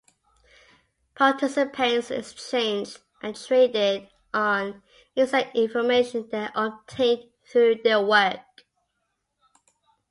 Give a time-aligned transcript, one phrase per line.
[1.13, 4.81] Participants exchanged and traded on
[5.15, 8.39] inside information they obtained through their work.